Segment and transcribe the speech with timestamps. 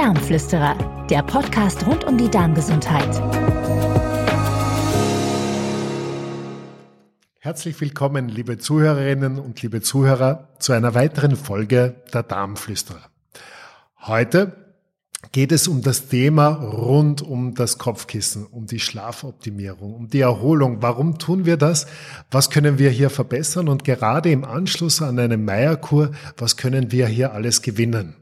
[0.00, 0.78] Darmflüsterer,
[1.10, 3.22] der Podcast rund um die Darmgesundheit.
[7.38, 13.10] Herzlich willkommen, liebe Zuhörerinnen und liebe Zuhörer, zu einer weiteren Folge der Darmflüsterer.
[14.00, 14.56] Heute
[15.32, 20.80] geht es um das Thema rund um das Kopfkissen, um die Schlafoptimierung, um die Erholung.
[20.80, 21.86] Warum tun wir das?
[22.30, 23.68] Was können wir hier verbessern?
[23.68, 28.16] Und gerade im Anschluss an eine Meierkur, was können wir hier alles gewinnen?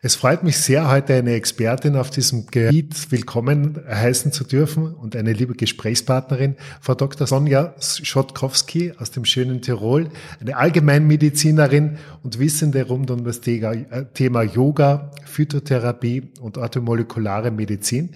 [0.00, 5.16] Es freut mich sehr, heute eine Expertin auf diesem Gebiet willkommen heißen zu dürfen und
[5.16, 7.26] eine liebe Gesprächspartnerin, Frau Dr.
[7.26, 15.10] Sonja Schotkowski aus dem schönen Tirol, eine Allgemeinmedizinerin und Wissende rund um das Thema Yoga,
[15.24, 18.10] Phytotherapie und orthomolekulare Medizin,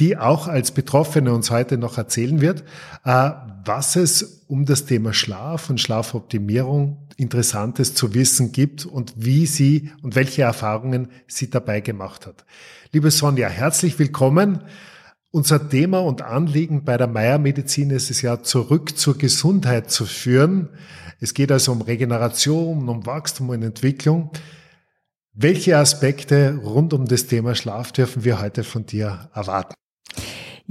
[0.00, 2.64] die auch als Betroffene uns heute noch erzählen wird,
[3.04, 3.30] äh,
[3.64, 9.90] was es um das Thema Schlaf und Schlafoptimierung Interessantes zu wissen gibt und wie sie
[10.02, 12.44] und welche Erfahrungen sie dabei gemacht hat.
[12.92, 14.62] Liebe Sonja, herzlich willkommen.
[15.30, 20.06] Unser Thema und Anliegen bei der Meier Medizin ist es ja, zurück zur Gesundheit zu
[20.06, 20.70] führen.
[21.20, 24.30] Es geht also um Regeneration, um Wachstum und Entwicklung.
[25.32, 29.74] Welche Aspekte rund um das Thema Schlaf dürfen wir heute von dir erwarten?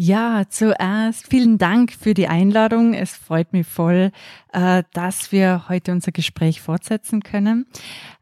[0.02, 2.94] Ja, zuerst vielen Dank für die Einladung.
[2.94, 4.14] Es freut mich voll,
[4.54, 7.66] äh, dass wir heute unser Gespräch fortsetzen können.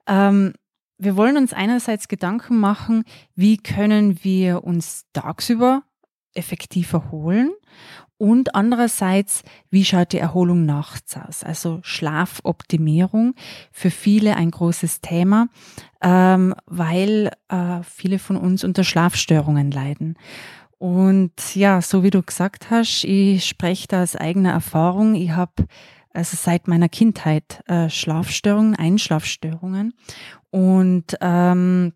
[0.08, 0.53] Ähm,
[0.98, 3.03] wir wollen uns einerseits Gedanken machen,
[3.36, 5.83] wie können wir uns tagsüber
[6.33, 7.52] effektiv erholen
[8.17, 11.44] und andererseits, wie schaut die Erholung nachts aus?
[11.44, 13.36] Also Schlafoptimierung
[13.72, 15.48] für viele ein großes Thema,
[16.02, 20.17] ähm, weil äh, viele von uns unter Schlafstörungen leiden.
[20.78, 25.16] Und ja, so wie du gesagt hast, ich spreche da aus eigener Erfahrung.
[25.16, 25.66] Ich habe
[26.14, 29.94] also seit meiner Kindheit äh, Schlafstörungen, Einschlafstörungen.
[30.50, 31.94] Und ähm,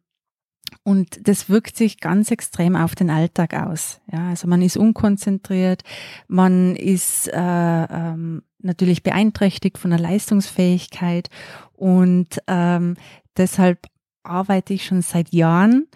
[0.84, 4.02] und das wirkt sich ganz extrem auf den Alltag aus.
[4.12, 5.84] Ja, also man ist unkonzentriert,
[6.28, 11.30] man ist äh, ähm, natürlich beeinträchtigt von der Leistungsfähigkeit
[11.74, 12.96] und ähm,
[13.38, 13.86] deshalb
[14.24, 15.88] arbeite ich schon seit Jahren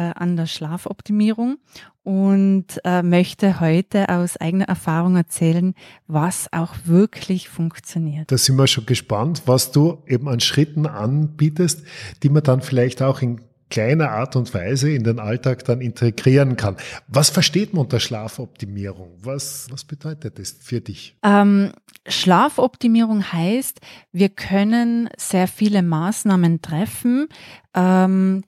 [0.00, 1.58] an der Schlafoptimierung
[2.02, 5.74] und äh, möchte heute aus eigener Erfahrung erzählen,
[6.06, 8.30] was auch wirklich funktioniert.
[8.30, 11.84] Da sind wir schon gespannt, was du eben an Schritten anbietest,
[12.22, 13.40] die man dann vielleicht auch in
[13.72, 16.76] kleiner Art und Weise in den Alltag dann integrieren kann.
[17.08, 19.12] Was versteht man unter Schlafoptimierung?
[19.22, 21.16] Was, was bedeutet das für dich?
[21.22, 21.72] Ähm,
[22.06, 23.80] Schlafoptimierung heißt,
[24.12, 27.28] wir können sehr viele Maßnahmen treffen,
[27.74, 28.42] ähm,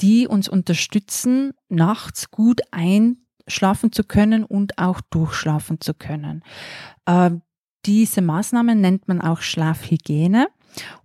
[0.00, 6.42] die uns unterstützen, nachts gut einschlafen zu können und auch durchschlafen zu können.
[7.06, 7.32] Äh,
[7.86, 10.48] diese Maßnahmen nennt man auch Schlafhygiene.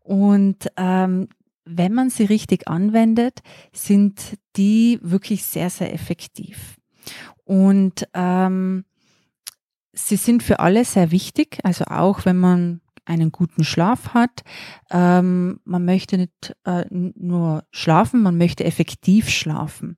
[0.02, 1.28] Und ähm,
[1.66, 3.42] wenn man sie richtig anwendet,
[3.74, 6.78] sind die wirklich sehr, sehr effektiv.
[7.44, 8.86] Und ähm,
[9.94, 14.44] sie sind für alle sehr wichtig, also auch wenn man einen guten Schlaf hat.
[14.92, 19.98] Ähm, man möchte nicht äh, nur schlafen, man möchte effektiv schlafen.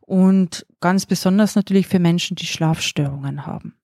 [0.00, 3.74] Und ganz besonders natürlich für Menschen, die Schlafstörungen haben.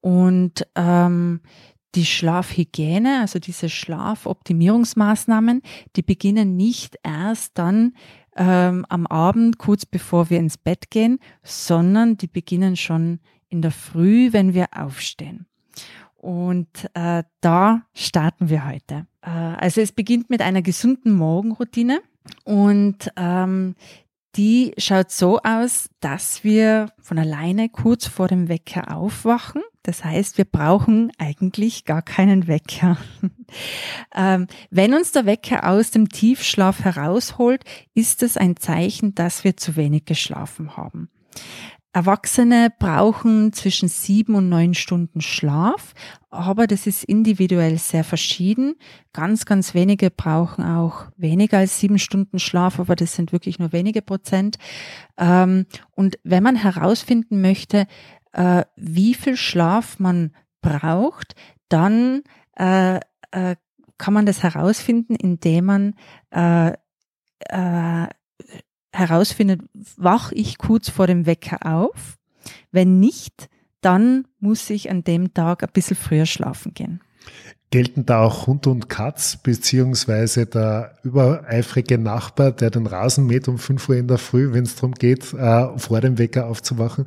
[0.00, 1.40] Und ähm,
[1.94, 5.62] die Schlafhygiene, also diese Schlafoptimierungsmaßnahmen,
[5.96, 7.94] die beginnen nicht erst dann
[8.36, 13.72] ähm, am Abend, kurz bevor wir ins Bett gehen, sondern die beginnen schon in der
[13.72, 15.46] Früh, wenn wir aufstehen.
[16.20, 19.06] Und äh, da starten wir heute.
[19.22, 22.02] Äh, also es beginnt mit einer gesunden Morgenroutine
[22.44, 23.74] und ähm,
[24.36, 29.62] die schaut so aus, dass wir von alleine kurz vor dem Wecker aufwachen.
[29.82, 32.98] Das heißt, wir brauchen eigentlich gar keinen Wecker.
[34.14, 37.64] ähm, wenn uns der Wecker aus dem Tiefschlaf herausholt,
[37.94, 41.08] ist es ein Zeichen, dass wir zu wenig geschlafen haben.
[41.92, 45.92] Erwachsene brauchen zwischen sieben und neun Stunden Schlaf,
[46.30, 48.76] aber das ist individuell sehr verschieden.
[49.12, 53.72] Ganz, ganz wenige brauchen auch weniger als sieben Stunden Schlaf, aber das sind wirklich nur
[53.72, 54.56] wenige Prozent.
[55.18, 57.88] Ähm, und wenn man herausfinden möchte,
[58.32, 61.34] äh, wie viel Schlaf man braucht,
[61.68, 62.22] dann
[62.56, 63.00] äh,
[63.32, 63.56] äh,
[63.98, 65.94] kann man das herausfinden, indem man
[68.92, 69.62] herausfindet,
[69.96, 72.16] wach ich kurz vor dem Wecker auf?
[72.72, 73.48] Wenn nicht,
[73.80, 77.00] dann muss ich an dem Tag ein bisschen früher schlafen gehen.
[77.70, 83.58] Gelten da auch Hund und Katz, beziehungsweise der übereifrige Nachbar, der den Rasen mäht um
[83.58, 87.06] 5 Uhr in der Früh, wenn es darum geht, äh, vor dem Wecker aufzuwachen?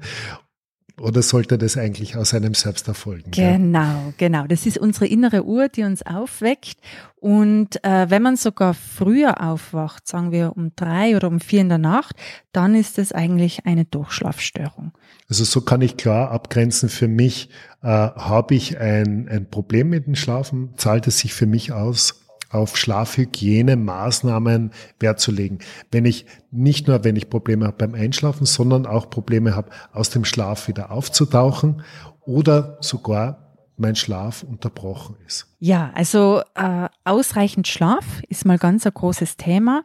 [1.04, 3.32] Oder sollte das eigentlich aus einem selbst erfolgen?
[3.32, 4.14] Genau, ja?
[4.18, 4.48] genau.
[4.48, 6.78] Das ist unsere innere Uhr, die uns aufweckt.
[7.18, 11.68] Und äh, wenn man sogar früher aufwacht, sagen wir um drei oder um vier in
[11.68, 12.16] der Nacht,
[12.54, 14.94] dann ist es eigentlich eine Durchschlafstörung.
[15.28, 17.50] Also so kann ich klar abgrenzen für mich,
[17.82, 22.23] äh, habe ich ein, ein Problem mit dem Schlafen, zahlt es sich für mich aus,
[22.54, 25.60] auf Schlafhygiene-Maßnahmen Wert zu legen.
[25.92, 30.10] Wenn ich nicht nur, wenn ich Probleme habe beim Einschlafen, sondern auch Probleme habe, aus
[30.10, 31.82] dem Schlaf wieder aufzutauchen
[32.22, 33.44] oder sogar
[33.76, 35.48] mein Schlaf unterbrochen ist.
[35.60, 39.84] Ja, also äh, ausreichend Schlaf ist mal ganz ein großes Thema.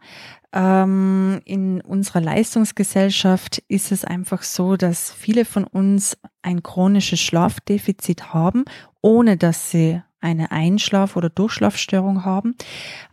[0.53, 8.33] Ähm, in unserer Leistungsgesellschaft ist es einfach so, dass viele von uns ein chronisches Schlafdefizit
[8.33, 8.65] haben,
[9.03, 12.57] ohne dass sie eine Einschlaf- oder Durchschlafstörung haben.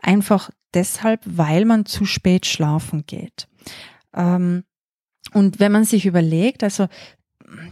[0.01, 3.47] Einfach deshalb, weil man zu spät schlafen geht.
[4.13, 4.63] Ähm,
[5.33, 6.87] und wenn man sich überlegt, also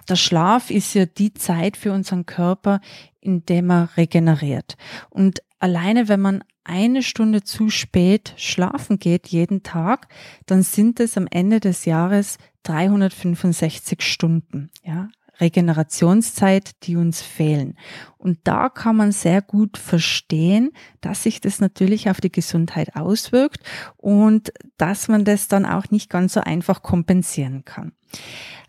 [0.09, 2.79] der Schlaf ist ja die Zeit für unseren Körper,
[3.19, 4.75] in dem er regeneriert.
[5.09, 10.07] Und alleine wenn man eine Stunde zu spät schlafen geht jeden Tag,
[10.45, 14.69] dann sind es am Ende des Jahres 365 Stunden.
[14.83, 15.09] Ja,
[15.43, 17.77] Regenerationszeit, die uns fehlen.
[18.17, 23.59] Und da kann man sehr gut verstehen, dass sich das natürlich auf die Gesundheit auswirkt
[23.97, 27.91] und dass man das dann auch nicht ganz so einfach kompensieren kann.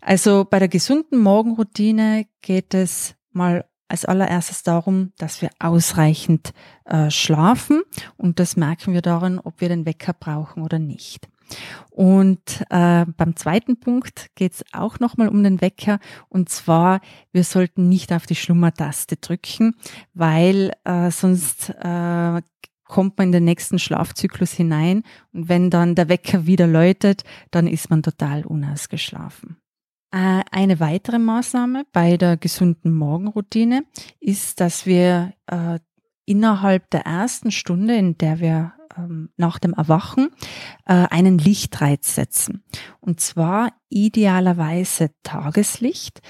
[0.01, 6.53] Also bei der gesunden Morgenroutine geht es mal als allererstes darum, dass wir ausreichend
[6.85, 7.83] äh, schlafen
[8.17, 11.29] und das merken wir daran, ob wir den Wecker brauchen oder nicht.
[11.89, 15.99] Und äh, beim zweiten Punkt geht es auch nochmal um den Wecker.
[16.29, 17.01] Und zwar,
[17.31, 19.75] wir sollten nicht auf die Schlummertaste drücken,
[20.13, 22.41] weil äh, sonst äh,
[22.87, 25.03] kommt man in den nächsten Schlafzyklus hinein.
[25.33, 29.57] Und wenn dann der Wecker wieder läutet, dann ist man total unausgeschlafen.
[30.11, 33.83] Äh, eine weitere Maßnahme bei der gesunden Morgenroutine
[34.19, 35.79] ist, dass wir äh,
[36.25, 40.29] innerhalb der ersten Stunde, in der wir ähm, nach dem Erwachen
[40.85, 42.63] äh, einen Lichtreiz setzen.
[42.99, 46.21] Und zwar idealerweise Tageslicht.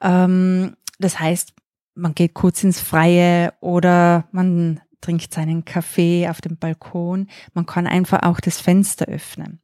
[0.00, 1.54] Ähm, das heißt,
[1.94, 7.28] man geht kurz ins Freie oder man trinkt seinen Kaffee auf dem Balkon.
[7.52, 9.60] Man kann einfach auch das Fenster öffnen.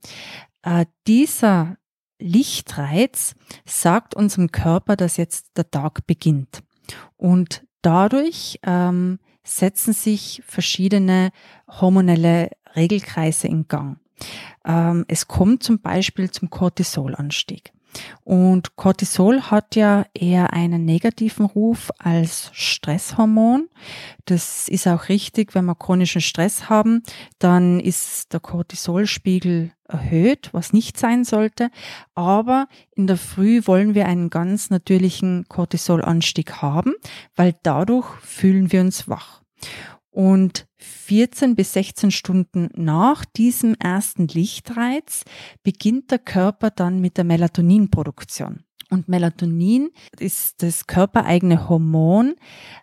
[0.62, 1.76] Äh, dieser
[2.18, 3.34] Lichtreiz
[3.64, 6.62] sagt unserem Körper, dass jetzt der Tag beginnt.
[7.16, 11.30] Und dadurch ähm, setzen sich verschiedene
[11.68, 13.98] hormonelle Regelkreise in Gang.
[14.64, 17.72] Ähm, es kommt zum Beispiel zum Cortisolanstieg.
[18.24, 23.68] Und Cortisol hat ja eher einen negativen Ruf als Stresshormon.
[24.24, 27.02] Das ist auch richtig, wenn wir chronischen Stress haben,
[27.38, 31.70] dann ist der Cortisolspiegel erhöht, was nicht sein sollte.
[32.14, 36.94] Aber in der Früh wollen wir einen ganz natürlichen Cortisolanstieg haben,
[37.34, 39.42] weil dadurch fühlen wir uns wach.
[40.10, 45.24] Und 14 bis 16 Stunden nach diesem ersten Lichtreiz
[45.62, 48.64] beginnt der Körper dann mit der Melatoninproduktion.
[48.90, 52.34] Und Melatonin ist das körpereigene Hormon,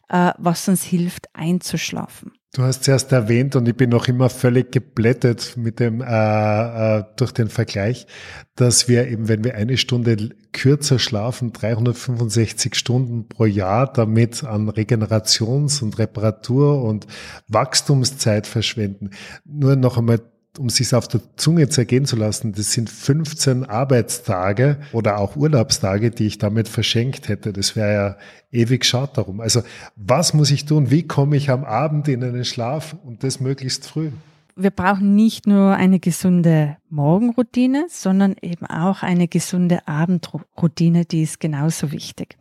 [0.08, 2.32] äh, was uns hilft einzuschlafen.
[2.54, 7.00] Du hast es erst erwähnt und ich bin noch immer völlig geblättet mit dem äh,
[7.00, 8.08] äh, durch den Vergleich,
[8.56, 14.70] dass wir eben, wenn wir eine Stunde kürzer schlafen, 365 Stunden pro Jahr damit an
[14.70, 17.06] Regenerations- und Reparatur- und
[17.48, 19.12] Wachstumszeit verschwenden.
[19.46, 20.22] Nur noch einmal
[20.58, 26.12] um sich auf der Zunge zergehen zu lassen, das sind 15 Arbeitstage oder auch Urlaubstage,
[26.12, 27.54] die ich damit verschenkt hätte.
[27.54, 28.18] Das wäre ja
[28.52, 29.42] ewig schade darum.
[29.42, 29.62] Also
[29.96, 30.92] was muss ich tun?
[30.92, 34.12] Wie komme ich am Abend in einen Schlaf und das möglichst früh?
[34.56, 41.40] Wir brauchen nicht nur eine gesunde Morgenroutine, sondern eben auch eine gesunde Abendroutine, die ist
[41.40, 42.38] genauso wichtig.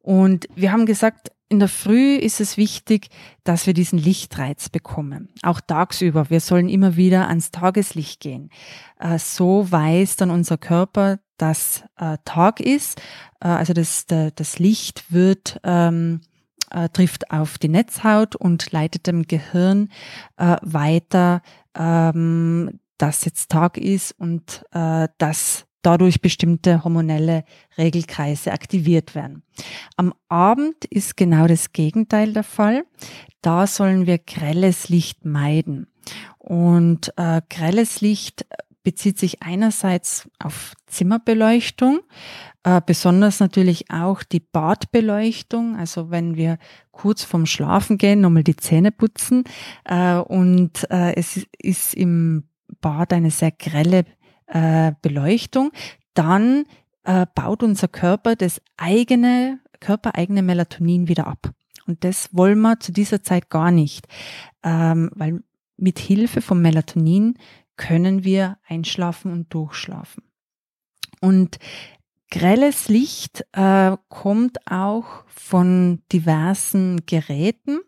[0.00, 3.08] Und wir haben gesagt, in der Früh ist es wichtig,
[3.42, 5.28] dass wir diesen Lichtreiz bekommen.
[5.42, 6.30] Auch tagsüber.
[6.30, 8.50] Wir sollen immer wieder ans Tageslicht gehen.
[9.00, 13.00] Äh, so weiß dann unser Körper, dass äh, Tag ist.
[13.40, 16.20] Äh, also das, das Licht wird, ähm,
[16.92, 19.88] trifft auf die Netzhaut und leitet dem Gehirn
[20.36, 21.42] weiter,
[21.76, 27.44] ähm, dass jetzt Tag ist und dass dadurch bestimmte hormonelle
[27.78, 29.42] Regelkreise aktiviert werden.
[29.96, 32.84] Am Abend ist genau das Gegenteil der Fall.
[33.42, 35.86] Da sollen wir grelles Licht meiden.
[36.38, 38.46] Und äh, grelles Licht
[38.82, 42.00] bezieht sich einerseits auf Zimmerbeleuchtung,
[42.64, 45.76] äh, besonders natürlich auch die Badbeleuchtung.
[45.76, 46.58] Also wenn wir
[46.90, 49.44] kurz vorm Schlafen gehen, nochmal die Zähne putzen
[49.84, 52.44] äh, und äh, es ist im
[52.80, 54.04] Bad eine sehr grelle
[54.50, 55.72] äh, Beleuchtung,
[56.14, 56.64] dann
[57.04, 61.50] äh, baut unser Körper das eigene, körpereigene Melatonin wieder ab.
[61.86, 64.06] Und das wollen wir zu dieser Zeit gar nicht,
[64.62, 65.42] ähm, weil
[65.76, 67.38] mit Hilfe von Melatonin
[67.76, 70.22] können wir einschlafen und durchschlafen.
[71.20, 71.58] Und
[72.30, 77.80] grelles Licht äh, kommt auch von diversen Geräten,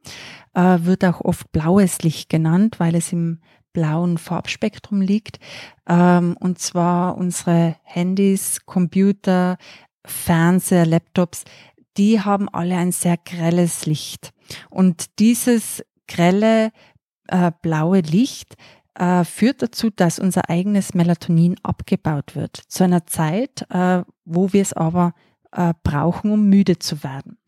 [0.54, 3.40] äh, wird auch oft blaues Licht genannt, weil es im
[3.72, 5.38] blauen Farbspektrum liegt.
[5.88, 9.56] Ähm, und zwar unsere Handys, Computer,
[10.04, 11.44] Fernseher, Laptops,
[11.96, 14.32] die haben alle ein sehr grelles Licht.
[14.70, 16.72] Und dieses grelle
[17.28, 18.56] äh, blaue Licht
[18.94, 22.56] äh, führt dazu, dass unser eigenes Melatonin abgebaut wird.
[22.68, 25.14] Zu einer Zeit, äh, wo wir es aber
[25.52, 27.38] äh, brauchen, um müde zu werden.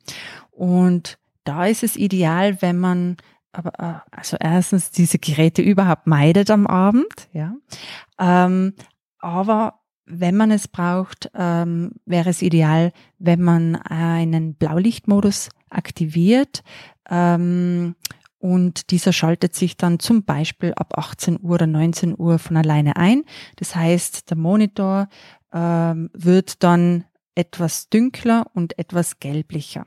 [0.50, 3.16] Und da ist es ideal, wenn man
[3.54, 7.54] aber äh, also erstens diese Geräte überhaupt meidet am Abend, ja.
[8.18, 8.74] Ähm,
[9.18, 16.62] aber wenn man es braucht, ähm, wäre es ideal, wenn man einen Blaulichtmodus aktiviert.
[17.08, 17.96] Ähm,
[18.38, 22.96] und dieser schaltet sich dann zum Beispiel ab 18 Uhr oder 19 Uhr von alleine
[22.96, 23.24] ein.
[23.56, 25.08] Das heißt, der Monitor
[25.52, 29.86] ähm, wird dann etwas dünkler und etwas gelblicher.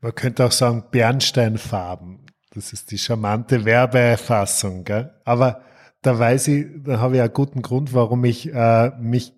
[0.00, 2.29] Man könnte auch sagen Bernsteinfarben.
[2.50, 4.84] Das ist die charmante Werbeerfassung.
[4.84, 5.10] Gell?
[5.24, 5.62] Aber
[6.02, 9.34] da weiß ich, da habe ich einen guten Grund, warum ich äh, mich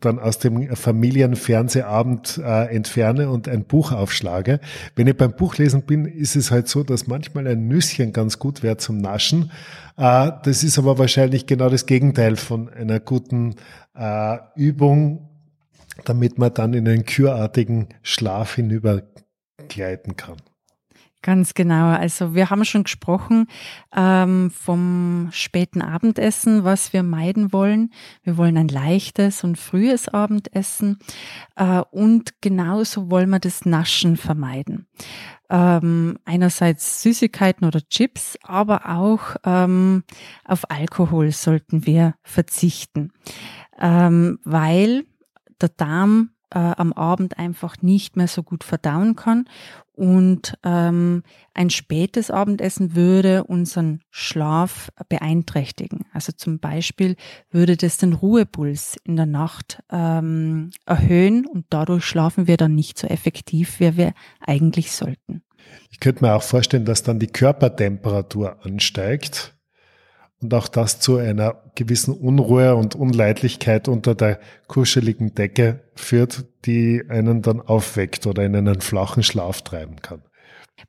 [0.00, 4.60] dann aus dem Familienfernsehabend äh, entferne und ein Buch aufschlage.
[4.96, 8.62] Wenn ich beim Buchlesen bin, ist es halt so, dass manchmal ein Nüsschen ganz gut
[8.62, 9.50] wäre zum Naschen.
[9.96, 13.56] Äh, das ist aber wahrscheinlich genau das Gegenteil von einer guten
[13.94, 15.30] äh, Übung,
[16.04, 20.36] damit man dann in einen kürartigen Schlaf hinübergleiten kann.
[21.20, 21.88] Ganz genau.
[21.88, 23.48] Also wir haben schon gesprochen
[23.94, 27.92] ähm, vom späten Abendessen, was wir meiden wollen.
[28.22, 30.98] Wir wollen ein leichtes und frühes Abendessen
[31.56, 34.86] äh, und genauso wollen wir das Naschen vermeiden.
[35.50, 40.04] Ähm, einerseits Süßigkeiten oder Chips, aber auch ähm,
[40.44, 43.12] auf Alkohol sollten wir verzichten,
[43.80, 45.04] ähm, weil
[45.60, 49.48] der Darm äh, am Abend einfach nicht mehr so gut verdauen kann.
[49.92, 51.24] Und ähm,
[51.54, 56.06] ein spätes Abendessen würde unseren Schlaf beeinträchtigen.
[56.12, 57.16] Also zum Beispiel
[57.50, 62.96] würde das den Ruhepuls in der Nacht ähm, erhöhen und dadurch schlafen wir dann nicht
[62.96, 65.42] so effektiv, wie wir eigentlich sollten.
[65.90, 69.57] Ich könnte mir auch vorstellen, dass dann die Körpertemperatur ansteigt
[70.40, 77.02] und auch das zu einer gewissen Unruhe und Unleidlichkeit unter der kuscheligen Decke führt, die
[77.08, 80.22] einen dann aufweckt oder in einen flachen Schlaf treiben kann.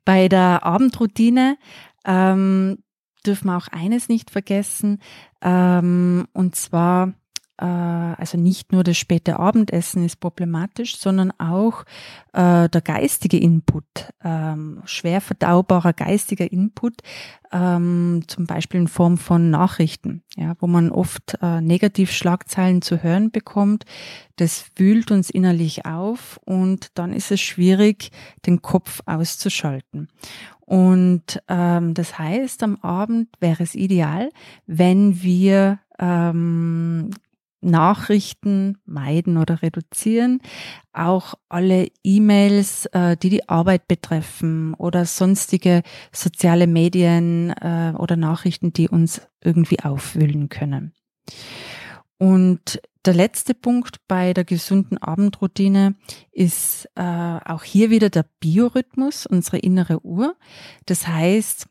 [0.04, 1.56] Bei der Abendroutine
[2.06, 2.78] ähm,
[3.26, 5.00] dürfen wir auch eines nicht vergessen,
[5.42, 7.14] ähm, und zwar
[7.64, 11.84] also nicht nur das späte Abendessen ist problematisch, sondern auch
[12.32, 13.84] äh, der geistige Input,
[14.24, 17.02] ähm, schwer verdaubarer geistiger Input,
[17.52, 23.30] ähm, zum Beispiel in Form von Nachrichten, ja, wo man oft äh, Negativschlagzeilen zu hören
[23.30, 23.84] bekommt.
[24.36, 28.10] Das wühlt uns innerlich auf und dann ist es schwierig,
[28.46, 30.08] den Kopf auszuschalten.
[30.60, 34.30] Und ähm, das heißt, am Abend wäre es ideal,
[34.66, 37.10] wenn wir ähm,
[37.60, 40.40] Nachrichten meiden oder reduzieren,
[40.92, 48.72] auch alle E-Mails, äh, die die Arbeit betreffen oder sonstige soziale Medien äh, oder Nachrichten,
[48.72, 50.92] die uns irgendwie aufwühlen können.
[52.18, 55.94] Und der letzte Punkt bei der gesunden Abendroutine
[56.32, 60.36] ist äh, auch hier wieder der Biorhythmus, unsere innere Uhr.
[60.84, 61.66] Das heißt,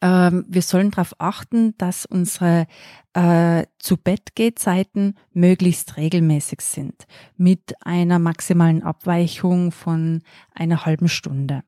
[0.00, 2.66] wir sollen darauf achten, dass unsere
[3.14, 10.22] äh, zu Bett geht Zeiten möglichst regelmäßig sind, mit einer maximalen Abweichung von
[10.54, 11.62] einer halben Stunde.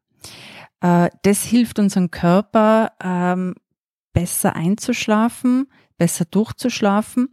[0.80, 3.54] Äh, das hilft unserem Körper ähm,
[4.12, 7.28] besser einzuschlafen, besser durchzuschlafen,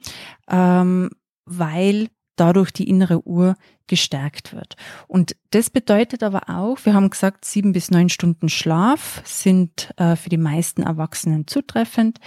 [0.50, 1.10] ähm,
[1.46, 3.56] weil dadurch die innere Uhr
[3.88, 4.76] gestärkt wird.
[5.08, 10.16] Und das bedeutet aber auch, wir haben gesagt, sieben bis neun Stunden Schlaf sind äh,
[10.16, 12.20] für die meisten Erwachsenen zutreffend.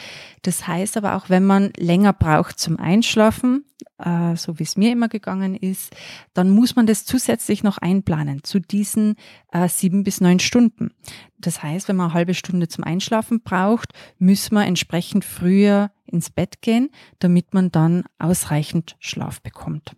[0.43, 3.65] Das heißt aber auch, wenn man länger braucht zum Einschlafen,
[3.99, 5.95] äh, so wie es mir immer gegangen ist,
[6.33, 9.17] dann muss man das zusätzlich noch einplanen zu diesen
[9.51, 10.93] äh, sieben bis neun Stunden.
[11.39, 16.31] Das heißt, wenn man eine halbe Stunde zum Einschlafen braucht, müssen wir entsprechend früher ins
[16.31, 19.95] Bett gehen, damit man dann ausreichend Schlaf bekommt.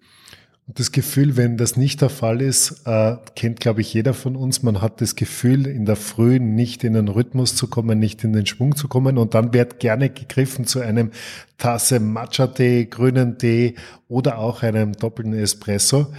[0.66, 4.62] das Gefühl, wenn das nicht der Fall ist, äh, kennt, glaube ich, jeder von uns.
[4.62, 8.32] Man hat das Gefühl, in der Früh nicht in den Rhythmus zu kommen, nicht in
[8.32, 9.18] den Schwung zu kommen.
[9.18, 11.10] Und dann wird gerne gegriffen zu einem
[11.58, 13.74] Tasse Matcha-Tee, grünen Tee
[14.08, 16.12] oder auch einem doppelten Espresso.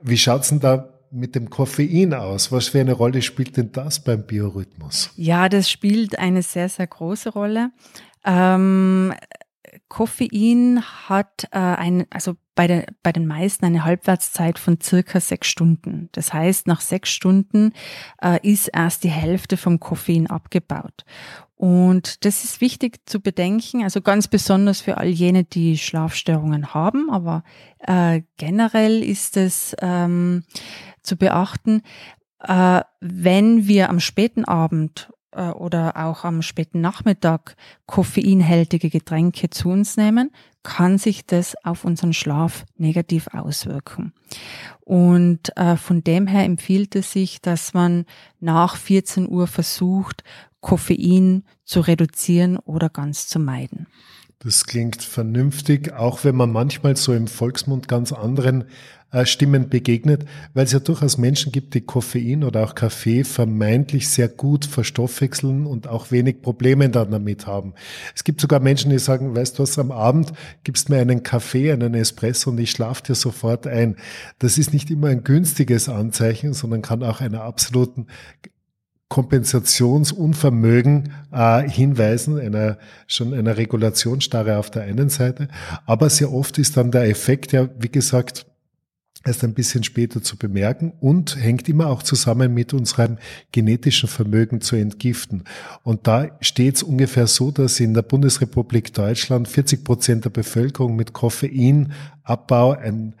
[0.00, 2.52] Wie schaut's denn da mit dem Koffein aus?
[2.52, 5.10] Was für eine Rolle spielt denn das beim Biorhythmus?
[5.16, 7.70] Ja, das spielt eine sehr, sehr große Rolle.
[8.24, 9.14] Ähm,
[9.88, 15.48] Koffein hat äh, ein, also bei, den bei den meisten eine Halbwertszeit von circa sechs
[15.48, 16.08] Stunden.
[16.12, 17.72] Das heißt, nach sechs Stunden
[18.22, 21.04] äh, ist erst die Hälfte vom Koffein abgebaut.
[21.58, 27.10] Und das ist wichtig zu bedenken, also ganz besonders für all jene, die Schlafstörungen haben,
[27.10, 27.42] aber
[27.80, 30.44] äh, generell ist es ähm,
[31.02, 31.82] zu beachten,
[32.44, 39.70] äh, wenn wir am späten Abend äh, oder auch am späten Nachmittag koffeinhältige Getränke zu
[39.70, 40.30] uns nehmen,
[40.62, 44.12] kann sich das auf unseren Schlaf negativ auswirken.
[44.80, 48.04] Und äh, von dem her empfiehlt es sich, dass man
[48.40, 50.24] nach 14 Uhr versucht,
[50.60, 53.86] Koffein zu reduzieren oder ganz zu meiden.
[54.40, 58.66] Das klingt vernünftig, auch wenn man manchmal so im Volksmund ganz anderen
[59.10, 64.08] äh, Stimmen begegnet, weil es ja durchaus Menschen gibt, die Koffein oder auch Kaffee vermeintlich
[64.08, 67.74] sehr gut verstoffwechseln und auch wenig Probleme dann damit haben.
[68.14, 71.72] Es gibt sogar Menschen, die sagen, weißt du was, am Abend gibst mir einen Kaffee,
[71.72, 73.96] einen Espresso und ich schlafe dir sofort ein.
[74.38, 78.06] Das ist nicht immer ein günstiges Anzeichen, sondern kann auch einer absoluten
[79.08, 85.48] Kompensationsunvermögen äh, hinweisen, einer, schon einer Regulationsstarre auf der einen Seite.
[85.86, 88.44] Aber sehr oft ist dann der Effekt ja, wie gesagt,
[89.24, 93.18] erst ein bisschen später zu bemerken und hängt immer auch zusammen mit unserem
[93.52, 95.44] genetischen Vermögen zu entgiften.
[95.82, 100.96] Und da steht es ungefähr so, dass in der Bundesrepublik Deutschland 40 Prozent der Bevölkerung
[100.96, 103.14] mit Koffeinabbau ein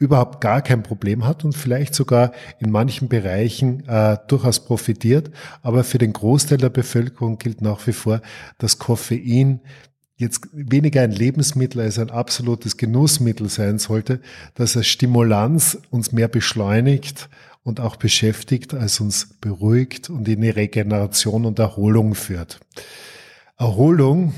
[0.00, 5.30] überhaupt gar kein Problem hat und vielleicht sogar in manchen Bereichen äh, durchaus profitiert.
[5.62, 8.22] Aber für den Großteil der Bevölkerung gilt nach wie vor,
[8.58, 9.60] dass Koffein
[10.16, 14.20] jetzt weniger ein Lebensmittel als ein absolutes Genussmittel sein sollte,
[14.54, 17.28] dass er Stimulanz uns mehr beschleunigt
[17.62, 22.58] und auch beschäftigt, als uns beruhigt und in die Regeneration und Erholung führt.
[23.58, 24.32] Erholung,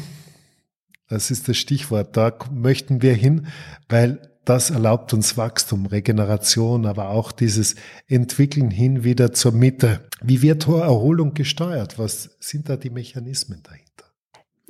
[1.08, 3.46] das ist das Stichwort, da möchten wir hin,
[3.88, 7.76] weil das erlaubt uns Wachstum, Regeneration, aber auch dieses
[8.08, 10.08] Entwickeln hin wieder zur Mitte.
[10.20, 11.98] Wie wird Erholung gesteuert?
[11.98, 13.92] Was sind da die Mechanismen dahinter?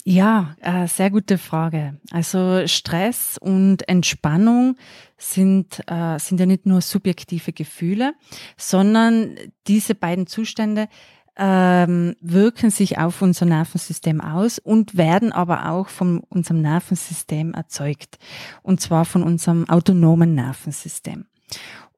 [0.05, 1.99] Ja, äh, sehr gute Frage.
[2.11, 4.77] Also Stress und Entspannung
[5.17, 8.15] sind, äh, sind ja nicht nur subjektive Gefühle,
[8.57, 9.37] sondern
[9.69, 10.89] diese beiden Zustände
[11.37, 18.19] ähm, wirken sich auf unser Nervensystem aus und werden aber auch von unserem Nervensystem erzeugt.
[18.63, 21.27] Und zwar von unserem autonomen Nervensystem.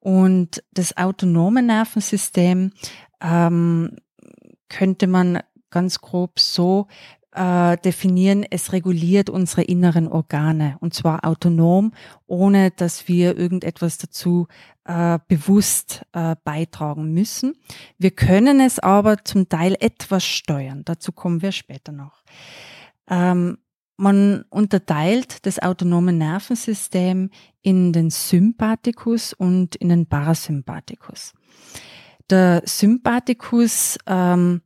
[0.00, 2.72] Und das autonome Nervensystem
[3.20, 3.96] ähm,
[4.68, 6.86] könnte man ganz grob so
[7.34, 11.92] äh, definieren, es reguliert unsere inneren Organe und zwar autonom,
[12.26, 14.46] ohne dass wir irgendetwas dazu
[14.84, 17.56] äh, bewusst äh, beitragen müssen.
[17.98, 20.82] Wir können es aber zum Teil etwas steuern.
[20.84, 22.22] Dazu kommen wir später noch.
[23.08, 23.58] Ähm,
[23.96, 27.30] man unterteilt das autonome Nervensystem
[27.62, 31.32] in den Sympathikus und in den Parasympathikus.
[32.30, 34.62] Der Sympathikus ähm,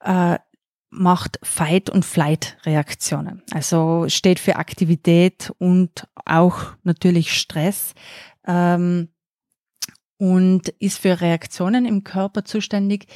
[0.00, 0.38] äh,
[0.94, 3.42] macht Fight- und Flight-Reaktionen.
[3.50, 7.94] Also steht für Aktivität und auch natürlich Stress
[8.46, 9.08] ähm,
[10.18, 13.06] und ist für Reaktionen im Körper zuständig,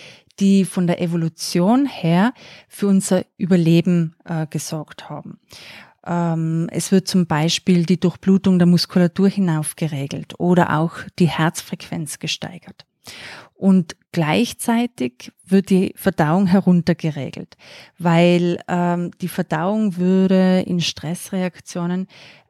[0.41, 2.33] die von der Evolution her
[2.69, 5.41] für unser Überleben äh, gesorgt haben.
[6.07, 12.19] Ähm, es wird zum Beispiel die Durchblutung der Muskulatur hinauf geregelt oder auch die Herzfrequenz
[12.19, 12.87] gesteigert.
[13.55, 17.57] Und gleichzeitig wird die Verdauung heruntergeregelt,
[17.99, 22.07] weil ähm, die Verdauung würde in Stressreaktionen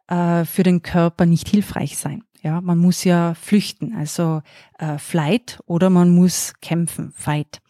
[0.09, 2.25] äh, für den Körper nicht hilfreich sein.
[2.43, 4.43] Ja, man muss ja flüchten, also
[4.79, 7.61] äh, Flight oder man muss kämpfen, Fight.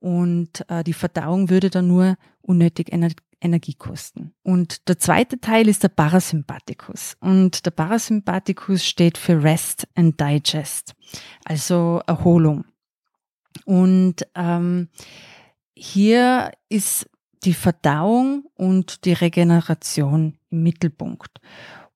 [0.00, 4.34] Und äh, die Verdauung würde dann nur unnötig Ener Energie kosten.
[4.42, 7.16] Und der zweite Teil ist der Parasympathikus.
[7.20, 10.94] Und der Parasympathikus steht für Rest and Digest,
[11.44, 12.64] also Erholung.
[13.64, 14.88] Und ähm,
[15.74, 17.08] hier ist
[17.44, 21.40] die Verdauung und die Regeneration im Mittelpunkt.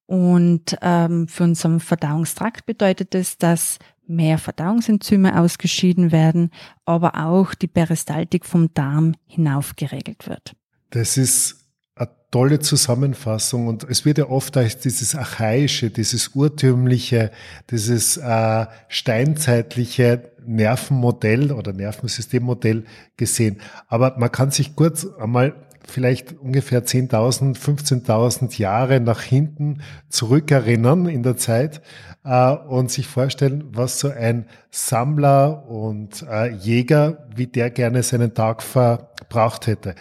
[0.07, 6.51] Und ähm, für unseren Verdauungstrakt bedeutet es, dass mehr Verdauungsenzyme ausgeschieden werden,
[6.85, 10.55] aber auch die Peristaltik vom Darm hinauf geregelt wird.
[10.95, 11.57] Das ist
[11.97, 17.33] eine tolle Zusammenfassung und es wird ja oft als dieses archaische, dieses urtümliche,
[17.69, 22.85] dieses äh, steinzeitliche Nervenmodell oder Nervensystemmodell
[23.17, 23.61] gesehen.
[23.89, 25.55] Aber man kann sich kurz einmal
[25.85, 31.83] vielleicht ungefähr 10.000, 15.000 Jahre nach hinten zurückerinnern in der Zeit
[32.25, 38.35] äh, und sich vorstellen, was so ein Sammler und äh, Jäger, wie der gerne seinen
[38.35, 39.95] Tag verbraucht hätte.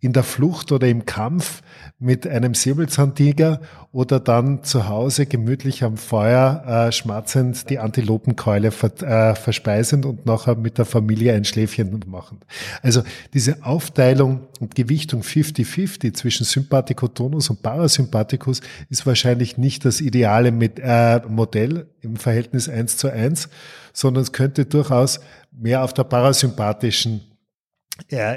[0.00, 1.62] In der Flucht oder im Kampf
[1.98, 3.60] mit einem Säbelzahntiger
[3.92, 10.26] oder dann zu Hause gemütlich am Feuer äh, schmatzend die Antilopenkeule ver, äh, verspeisend und
[10.26, 12.40] nachher mit der Familie ein Schläfchen machen.
[12.82, 13.02] Also
[13.34, 20.78] diese Aufteilung und Gewichtung 50-50 zwischen Sympathikotonus und Parasympathikus ist wahrscheinlich nicht das ideale mit,
[20.78, 23.48] äh, Modell im Verhältnis 1 zu 1,
[23.92, 25.20] sondern es könnte durchaus
[25.52, 27.22] mehr auf der parasympathischen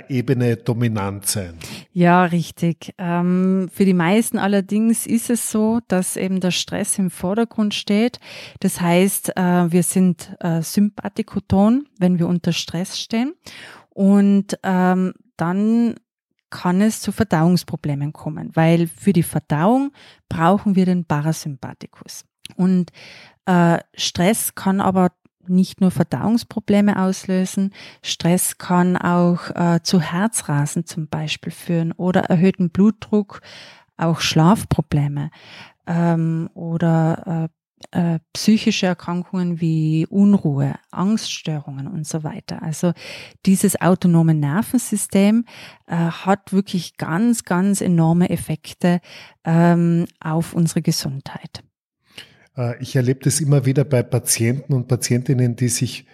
[0.10, 1.56] Ebene dominant sein.
[1.92, 2.94] Ja, richtig.
[2.98, 8.20] Ähm, für die meisten allerdings ist es so, dass eben der Stress im Vordergrund steht.
[8.60, 13.34] Das heißt, äh, wir sind äh, sympathikoton, wenn wir unter Stress stehen.
[13.90, 15.96] Und ähm, dann
[16.50, 19.92] kann es zu Verdauungsproblemen kommen, weil für die Verdauung
[20.30, 22.26] brauchen wir den Parasympathikus.
[22.56, 22.92] Und
[23.46, 25.12] äh, Stress kann aber
[25.48, 27.74] nicht nur Verdauungsprobleme auslösen.
[28.02, 33.42] Stress kann auch äh, zu Herzrasen zum Beispiel führen oder erhöhten Blutdruck,
[33.98, 35.30] auch Schlafprobleme
[35.88, 42.64] ähm, oder äh, äh, psychische Erkrankungen wie Unruhe, Angststörungen und so weiter.
[42.64, 42.94] Also
[43.46, 45.46] dieses autonome Nervensystem
[45.88, 49.02] äh, hat wirklich ganz, ganz enorme Effekte
[49.44, 51.64] ähm, auf unsere Gesundheit.
[52.58, 56.06] Äh, ich erlebe das immer wieder bei Patienten und Patientinnen, die sich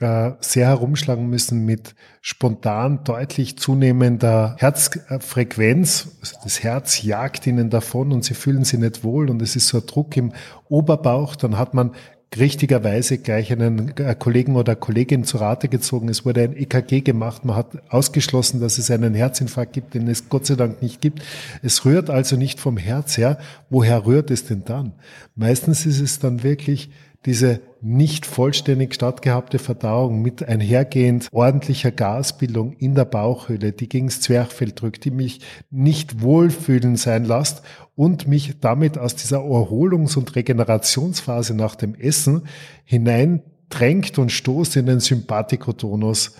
[0.00, 6.18] äh, sehr herumschlagen müssen mit spontan deutlich zunehmender Herzfrequenz.
[6.42, 9.78] Das Herz jagt ihnen davon und sie fühlen sich nicht wohl und es ist so
[9.78, 10.32] ein Druck im
[10.68, 11.36] Oberbauch.
[11.36, 11.92] Dann hat man
[12.36, 16.08] richtigerweise gleich einen äh, Kollegen oder Kollegin zu Rate gezogen.
[16.08, 17.44] Es wurde ein EKG gemacht.
[17.44, 21.22] Man hat ausgeschlossen, dass es einen Herzinfarkt gibt, den es Gott sei Dank nicht gibt.
[21.62, 23.38] Es rührt also nicht vom Herz her.
[23.68, 24.92] Woher rührt es denn dann?
[25.34, 26.90] Meistens ist es dann wirklich
[27.26, 34.20] diese nicht vollständig stattgehabte Verdauung mit einhergehend ordentlicher Gasbildung in der Bauchhöhle, die gegen das
[34.20, 37.62] Zwerchfell drückt, die mich nicht wohlfühlen sein lässt
[37.94, 42.46] und mich damit aus dieser Erholungs- und Regenerationsphase nach dem Essen
[42.84, 46.36] hineindrängt und stoßt in den Sympathikotonus.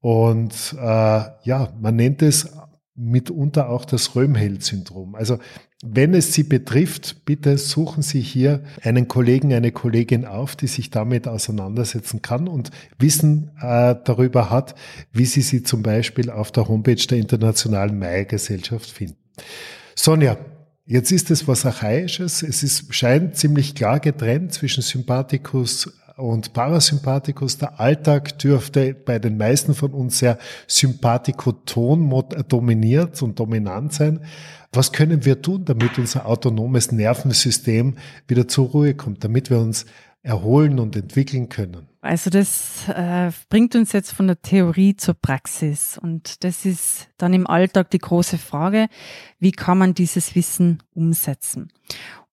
[0.00, 0.84] Und äh,
[1.44, 2.50] ja, man nennt es
[2.96, 5.14] mitunter auch das Röhmheld-Syndrom.
[5.14, 5.38] Also
[5.86, 10.90] wenn es Sie betrifft, bitte suchen Sie hier einen Kollegen, eine Kollegin auf, die sich
[10.90, 14.74] damit auseinandersetzen kann und Wissen äh, darüber hat,
[15.12, 19.18] wie Sie sie zum Beispiel auf der Homepage der Internationalen Meiergesellschaft finden.
[19.94, 20.38] Sonja,
[20.86, 22.42] jetzt ist es was Archaisches.
[22.42, 27.58] Es ist, scheint ziemlich klar getrennt zwischen Sympathikus und Parasympathikus.
[27.58, 34.20] Der Alltag dürfte bei den meisten von uns sehr sympathikoton dominiert und dominant sein.
[34.72, 37.96] Was können wir tun, damit unser autonomes Nervensystem
[38.26, 39.86] wieder zur Ruhe kommt, damit wir uns
[40.22, 41.88] erholen und entwickeln können?
[42.00, 47.32] Also das äh, bringt uns jetzt von der Theorie zur Praxis und das ist dann
[47.34, 48.88] im Alltag die große Frage,
[49.38, 51.72] wie kann man dieses Wissen umsetzen?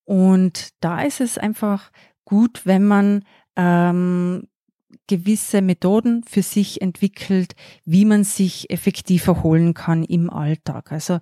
[0.04, 1.92] Und da ist es einfach
[2.26, 3.24] gut, wenn man
[3.56, 4.48] ähm,
[5.08, 10.92] gewisse Methoden für sich entwickelt, wie man sich effektiv erholen kann im Alltag.
[10.92, 11.20] Also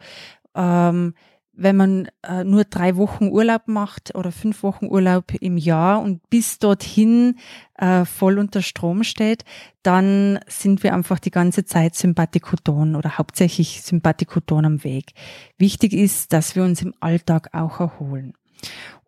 [0.55, 1.13] ähm,
[1.61, 6.27] wenn man äh, nur drei Wochen Urlaub macht oder fünf Wochen Urlaub im Jahr und
[6.29, 7.35] bis dorthin
[7.77, 9.43] äh, voll unter Strom steht,
[9.83, 15.11] dann sind wir einfach die ganze Zeit Sympathikoton oder hauptsächlich Sympathikoton am Weg.
[15.57, 18.33] Wichtig ist, dass wir uns im Alltag auch erholen.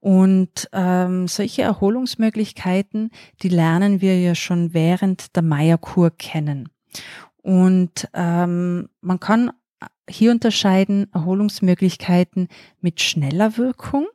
[0.01, 3.11] Und ähm, solche Erholungsmöglichkeiten,
[3.43, 6.69] die lernen wir ja schon während der Meierkur kennen.
[7.43, 9.51] Und ähm, man kann
[10.09, 12.47] hier unterscheiden Erholungsmöglichkeiten
[12.81, 14.07] mit schneller Wirkung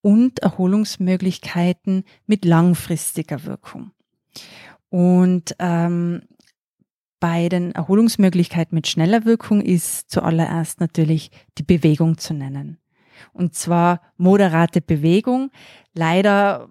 [0.00, 3.92] und Erholungsmöglichkeiten mit langfristiger Wirkung.
[4.88, 6.22] Und ähm,
[7.20, 12.81] bei den Erholungsmöglichkeiten mit schneller Wirkung ist zuallererst natürlich die Bewegung zu nennen
[13.32, 15.50] und zwar moderate Bewegung.
[15.94, 16.68] Leider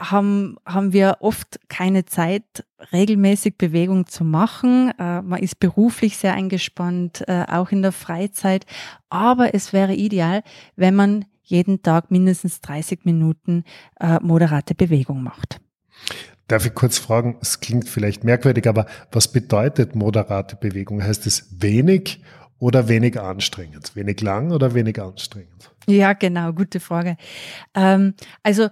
[0.00, 4.92] haben, haben wir oft keine Zeit, regelmäßig Bewegung zu machen.
[4.98, 8.64] Äh, man ist beruflich sehr eingespannt, äh, auch in der Freizeit.
[9.10, 10.42] Aber es wäre ideal,
[10.76, 13.64] wenn man jeden Tag mindestens 30 Minuten
[13.98, 15.60] äh, moderate Bewegung macht.
[16.48, 21.02] Darf ich kurz fragen, es klingt vielleicht merkwürdig, aber was bedeutet moderate Bewegung?
[21.02, 22.22] Heißt es wenig
[22.60, 23.96] oder wenig anstrengend?
[23.96, 25.74] Wenig lang oder wenig anstrengend?
[25.88, 27.16] Ja, genau, gute Frage.
[27.74, 28.68] Ähm, also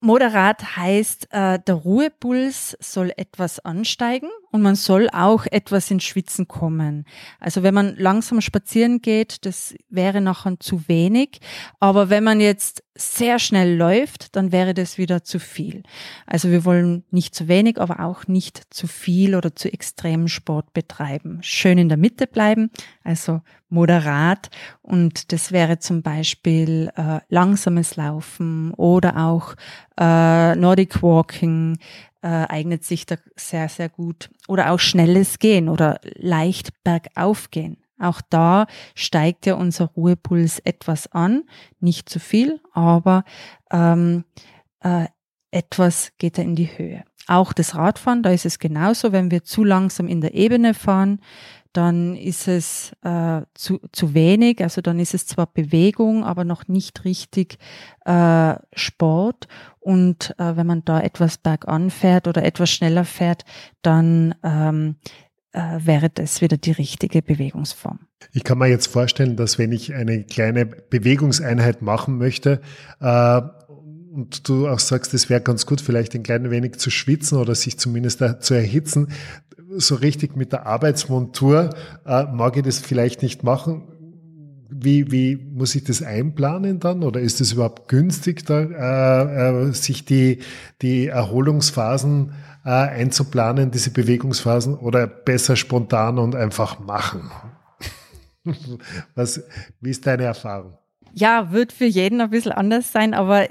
[0.00, 6.46] Moderat heißt, äh, der Ruhepuls soll etwas ansteigen und man soll auch etwas ins Schwitzen
[6.46, 7.06] kommen.
[7.40, 11.40] Also wenn man langsam spazieren geht, das wäre nachher zu wenig.
[11.80, 15.82] Aber wenn man jetzt sehr schnell läuft, dann wäre das wieder zu viel.
[16.24, 20.72] Also wir wollen nicht zu wenig, aber auch nicht zu viel oder zu extremen Sport
[20.72, 21.40] betreiben.
[21.42, 22.70] Schön in der Mitte bleiben,
[23.02, 24.50] also moderat.
[24.82, 29.56] Und das wäre zum Beispiel äh, langsames Laufen oder auch
[29.98, 31.76] äh, Nordic Walking
[32.24, 34.30] äh, eignet sich da sehr, sehr gut.
[34.48, 37.76] Oder auch schnelles Gehen oder leicht bergauf gehen.
[37.98, 41.44] Auch da steigt ja unser Ruhepuls etwas an,
[41.80, 43.24] nicht zu viel, aber
[43.70, 44.24] ähm,
[44.80, 45.06] äh,
[45.50, 47.04] etwas geht er in die Höhe.
[47.26, 51.20] Auch das Radfahren, da ist es genauso, wenn wir zu langsam in der Ebene fahren,
[51.74, 56.68] dann ist es äh, zu, zu wenig, also dann ist es zwar Bewegung, aber noch
[56.68, 57.58] nicht richtig
[58.04, 59.48] äh, Sport.
[59.80, 63.44] Und äh, wenn man da etwas bergan fährt oder etwas schneller fährt,
[63.82, 64.96] dann ähm,
[65.52, 67.98] äh, wäre das wieder die richtige Bewegungsform.
[68.32, 72.60] Ich kann mir jetzt vorstellen, dass wenn ich eine kleine Bewegungseinheit machen möchte,
[73.00, 73.42] äh,
[74.14, 77.56] und du auch sagst, es wäre ganz gut, vielleicht ein klein wenig zu schwitzen oder
[77.56, 79.08] sich zumindest zu erhitzen,
[79.76, 81.70] so richtig mit der Arbeitsmontur
[82.06, 83.88] äh, mag ich das vielleicht nicht machen.
[84.70, 87.04] Wie, wie muss ich das einplanen dann?
[87.04, 90.40] Oder ist es überhaupt günstig, da, äh, äh, sich die,
[90.82, 92.32] die Erholungsphasen
[92.64, 97.30] äh, einzuplanen, diese Bewegungsphasen, oder besser spontan und einfach machen?
[99.14, 99.42] Was,
[99.80, 100.78] wie ist deine Erfahrung?
[101.16, 103.46] Ja, wird für jeden ein bisschen anders sein, aber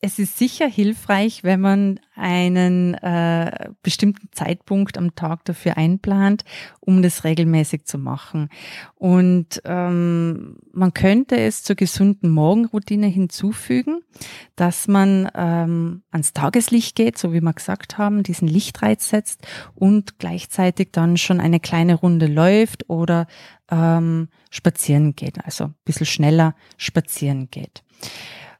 [0.00, 6.44] es ist sicher hilfreich, wenn man einen äh, bestimmten Zeitpunkt am Tag dafür einplant,
[6.80, 8.48] um das regelmäßig zu machen.
[8.96, 14.00] Und ähm, man könnte es zur gesunden Morgenroutine hinzufügen,
[14.56, 20.18] dass man ähm, ans Tageslicht geht, so wie wir gesagt haben, diesen Lichtreiz setzt und
[20.18, 23.28] gleichzeitig dann schon eine kleine Runde läuft oder
[23.70, 27.82] ähm, spazieren geht, also ein bisschen schneller spazieren geht.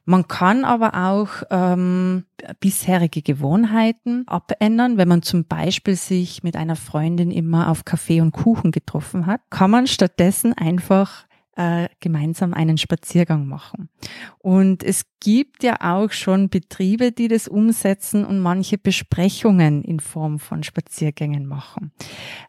[0.05, 2.25] Man kann aber auch ähm,
[2.59, 4.97] bisherige Gewohnheiten abändern.
[4.97, 9.41] Wenn man zum Beispiel sich mit einer Freundin immer auf Kaffee und Kuchen getroffen hat,
[9.51, 11.25] kann man stattdessen einfach
[11.59, 13.89] äh, gemeinsam einen Spaziergang machen.
[14.37, 20.39] Und es gibt ja auch schon Betriebe, die das umsetzen und manche Besprechungen in Form
[20.39, 21.91] von Spaziergängen machen.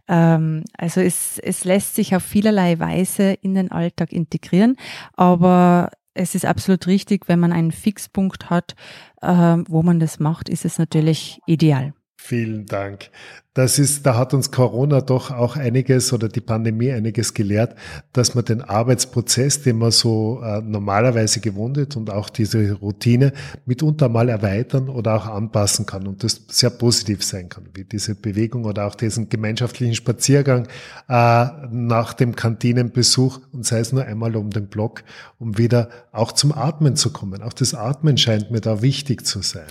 [0.06, 4.76] Ähm, also es, es lässt sich auf vielerlei Weise in den Alltag integrieren,
[5.14, 8.76] aber es ist absolut richtig, wenn man einen Fixpunkt hat,
[9.22, 9.26] äh,
[9.66, 11.94] wo man das macht, ist es natürlich ideal.
[12.16, 13.10] Vielen Dank.
[13.54, 17.74] Das ist, da hat uns Corona doch auch einiges oder die Pandemie einiges gelehrt,
[18.12, 23.32] dass man den Arbeitsprozess, den man so äh, normalerweise gewohnt ist und auch diese Routine
[23.66, 28.14] mitunter mal erweitern oder auch anpassen kann und das sehr positiv sein kann, wie diese
[28.14, 30.68] Bewegung oder auch diesen gemeinschaftlichen Spaziergang
[31.08, 35.02] äh, nach dem Kantinenbesuch und sei es nur einmal um den Block,
[35.40, 37.42] um wieder auch zum Atmen zu kommen.
[37.42, 39.66] Auch das Atmen scheint mir da wichtig zu sein.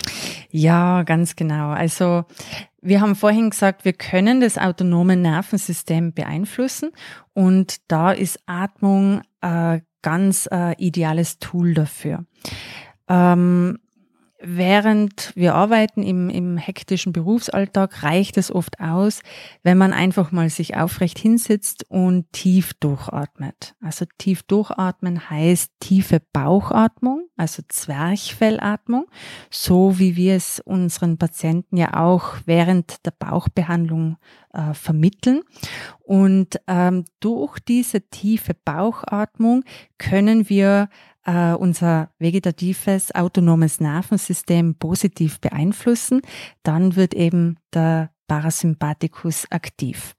[0.50, 1.70] Ja, ganz genau.
[1.70, 2.24] Also
[2.82, 6.90] wir haben vorhin gesagt, wir können das autonome Nervensystem beeinflussen
[7.34, 12.24] und da ist Atmung äh, ganz äh, ideales Tool dafür.
[13.08, 13.78] Ähm,
[14.42, 19.20] Während wir arbeiten im, im hektischen Berufsalltag, reicht es oft aus,
[19.62, 23.74] wenn man einfach mal sich aufrecht hinsetzt und tief durchatmet.
[23.82, 29.06] Also tief durchatmen heißt tiefe Bauchatmung, also Zwerchfellatmung,
[29.50, 34.16] so wie wir es unseren Patienten ja auch während der Bauchbehandlung
[34.52, 35.42] äh, vermitteln.
[36.00, 39.64] Und ähm, durch diese tiefe Bauchatmung
[39.98, 40.88] können wir
[41.24, 46.22] äh, unser vegetatives autonomes Nervensystem positiv beeinflussen,
[46.62, 50.14] dann wird eben der Parasympathikus aktiv.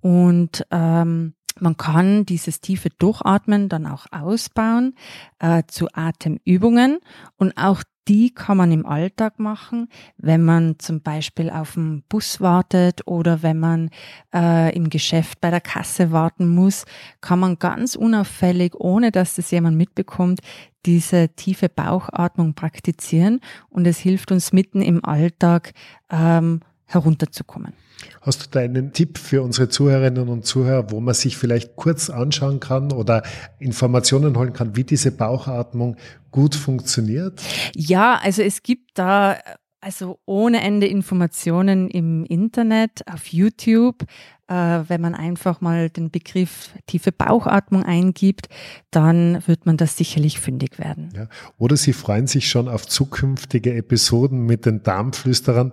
[0.00, 4.94] Und ähm, man kann dieses tiefe Durchatmen dann auch ausbauen
[5.38, 6.98] äh, zu Atemübungen
[7.36, 12.40] und auch die kann man im Alltag machen, wenn man zum Beispiel auf den Bus
[12.40, 13.90] wartet oder wenn man
[14.34, 16.86] äh, im Geschäft bei der Kasse warten muss,
[17.20, 20.40] kann man ganz unauffällig, ohne dass das jemand mitbekommt,
[20.86, 23.40] diese tiefe Bauchatmung praktizieren.
[23.68, 25.72] Und es hilft uns mitten im Alltag
[26.10, 27.74] ähm, herunterzukommen.
[28.20, 32.10] Hast du da einen Tipp für unsere Zuhörerinnen und Zuhörer, wo man sich vielleicht kurz
[32.10, 33.22] anschauen kann oder
[33.58, 35.96] Informationen holen kann, wie diese Bauchatmung
[36.30, 37.40] gut funktioniert?
[37.74, 39.38] Ja, also es gibt da
[39.80, 44.04] also ohne Ende Informationen im Internet, auf YouTube.
[44.48, 44.54] Äh,
[44.88, 48.48] wenn man einfach mal den Begriff tiefe Bauchatmung eingibt,
[48.90, 51.10] dann wird man das sicherlich fündig werden.
[51.14, 51.28] Ja.
[51.58, 55.72] Oder Sie freuen sich schon auf zukünftige Episoden mit den Darmflüsterern,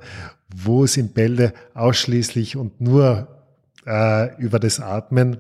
[0.53, 3.27] wo es in Bälde ausschließlich und nur
[3.85, 5.37] äh, über das Atmen,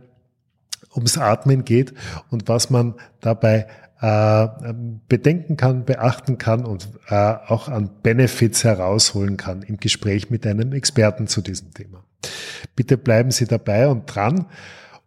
[0.95, 1.93] ums Atmen geht
[2.31, 3.67] und was man dabei
[4.05, 4.73] äh,
[5.07, 10.73] bedenken kann, beachten kann und äh, auch an Benefits herausholen kann im Gespräch mit einem
[10.73, 12.03] Experten zu diesem Thema.
[12.75, 14.45] Bitte bleiben Sie dabei und dran.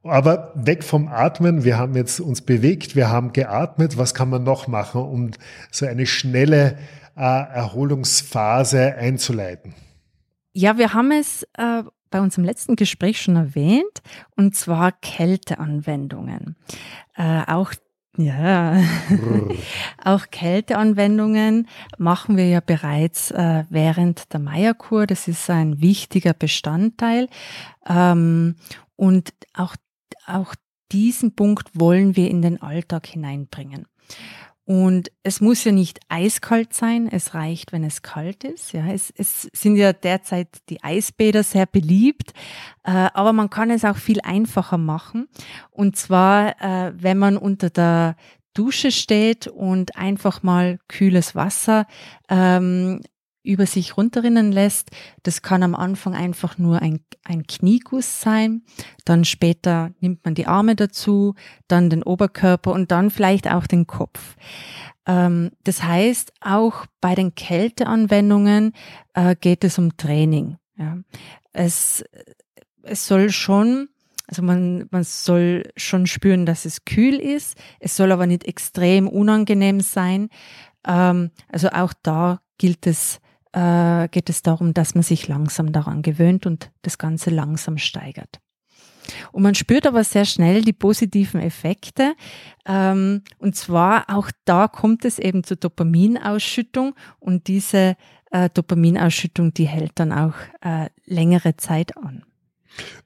[0.03, 1.63] Aber weg vom Atmen.
[1.63, 3.99] Wir haben jetzt uns bewegt, wir haben geatmet.
[3.99, 5.31] Was kann man noch machen, um
[5.71, 6.79] so eine schnelle
[7.17, 9.75] äh, Erholungsphase einzuleiten?
[10.53, 14.03] Ja, wir haben es äh, bei unserem letzten Gespräch schon erwähnt,
[14.35, 16.57] und zwar Kälteanwendungen.
[17.17, 17.73] Äh, auch
[18.19, 18.83] ja,
[20.05, 25.07] auch Kälteanwendungen machen wir ja bereits äh, während der Meierkur.
[25.07, 27.29] Das ist ein wichtiger Bestandteil.
[27.89, 28.57] Ähm,
[28.97, 29.77] und auch,
[30.27, 30.55] auch
[30.91, 33.87] diesen Punkt wollen wir in den Alltag hineinbringen.
[34.69, 38.75] Und es muss ja nicht eiskalt sein, es reicht, wenn es kalt ist.
[38.75, 42.35] Ja, es, es sind ja derzeit die Eisbäder sehr beliebt,
[42.85, 45.27] äh, aber man kann es auch viel einfacher machen.
[45.71, 48.17] Und zwar, äh, wenn man unter der
[48.53, 51.87] Dusche steht und einfach mal kühles Wasser
[52.29, 53.01] ähm,
[53.49, 54.91] über sich runterrinnen lässt.
[55.23, 58.63] Das kann am Anfang einfach nur ein, ein Knieguss sein,
[59.05, 61.35] dann später nimmt man die Arme dazu,
[61.67, 64.37] dann den Oberkörper und dann vielleicht auch den Kopf.
[65.07, 68.75] Ähm, das heißt, auch bei den Kälteanwendungen
[69.15, 70.59] äh, geht es um Training.
[70.77, 70.99] Ja.
[71.53, 72.05] Es,
[72.83, 73.89] es soll schon
[74.31, 77.57] also man, man soll schon spüren, dass es kühl ist.
[77.81, 80.29] Es soll aber nicht extrem unangenehm sein.
[80.87, 83.21] Ähm, also auch da gilt es,
[83.53, 88.41] äh, geht es darum, dass man sich langsam daran gewöhnt und das Ganze langsam steigert.
[89.33, 92.15] Und man spürt aber sehr schnell die positiven Effekte.
[92.67, 97.97] Ähm, und zwar auch da kommt es eben zur Dopaminausschüttung und diese
[98.31, 102.25] äh, Dopaminausschüttung, die hält dann auch äh, längere Zeit an.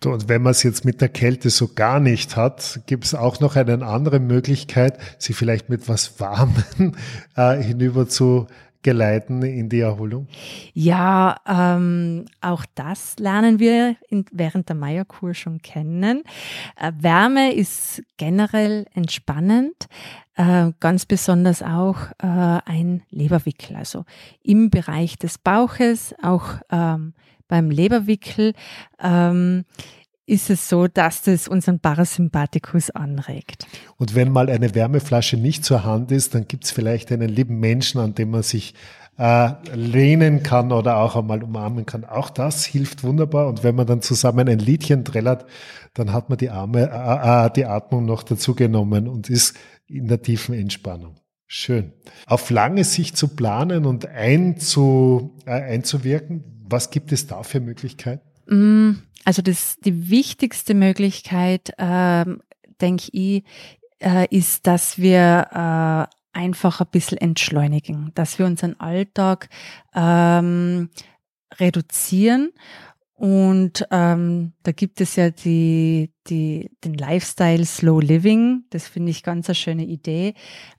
[0.05, 3.41] Und wenn man es jetzt mit der Kälte so gar nicht hat, gibt es auch
[3.41, 6.97] noch eine andere Möglichkeit, sie vielleicht mit was Warmen
[7.37, 8.49] äh, hinüber zu
[8.83, 10.27] geleiten in die Erholung?
[10.75, 16.23] Ja, ähm, auch das lernen wir in, während der Meierkur schon kennen.
[16.77, 19.89] Äh, Wärme ist generell entspannend,
[20.37, 22.27] äh, ganz besonders auch äh,
[22.65, 24.05] ein Leberwickel, also
[24.43, 27.15] im Bereich des Bauches, auch ähm,
[27.49, 28.55] beim Leberwickel.
[28.99, 29.65] Ähm,
[30.27, 33.67] ist es so, dass das unseren Parasympathikus anregt.
[33.97, 37.59] Und wenn mal eine Wärmeflasche nicht zur Hand ist, dann gibt es vielleicht einen lieben
[37.59, 38.75] Menschen, an dem man sich
[39.19, 42.05] äh, lehnen kann oder auch einmal umarmen kann.
[42.05, 43.49] Auch das hilft wunderbar.
[43.49, 45.47] Und wenn man dann zusammen ein Liedchen trällert,
[45.95, 49.57] dann hat man die, Arme, äh, äh, die Atmung noch dazu genommen und ist
[49.87, 51.17] in der tiefen Entspannung.
[51.47, 51.93] Schön.
[52.27, 58.32] Auf lange Sicht zu planen und einzu, äh, einzuwirken, was gibt es da für Möglichkeiten?
[58.47, 58.93] Mm,
[59.25, 62.43] also das, die wichtigste Möglichkeit, ähm,
[62.81, 63.45] denke ich,
[64.01, 69.49] äh, ist, dass wir äh, einfach ein bisschen entschleunigen, dass wir unseren Alltag
[69.95, 70.91] ähm,
[71.59, 72.53] reduzieren.
[73.15, 78.65] Und ähm, da gibt es ja die, die, den Lifestyle Slow Living.
[78.71, 80.35] Das finde ich ganz eine schöne Idee.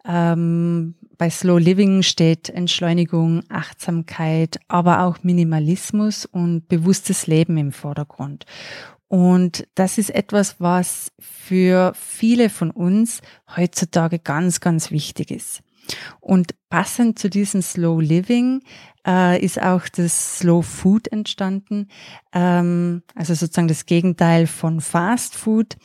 [0.05, 8.45] Ähm, bei Slow Living steht Entschleunigung, Achtsamkeit, aber auch Minimalismus und bewusstes Leben im Vordergrund.
[9.07, 13.21] Und das ist etwas, was für viele von uns
[13.55, 15.62] heutzutage ganz, ganz wichtig ist.
[16.19, 18.61] Und passend zu diesem Slow Living
[19.05, 21.87] äh, ist auch das Slow Food entstanden,
[22.33, 25.75] ähm, also sozusagen das Gegenteil von Fast Food.